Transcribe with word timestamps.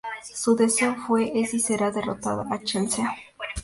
Su 0.33 0.55
deseo 0.55 0.95
fue, 0.95 1.31
es 1.39 1.53
y 1.53 1.59
será 1.59 1.91
derrotar 1.91 2.39
a 2.49 2.63
Chelsea. 2.63 3.07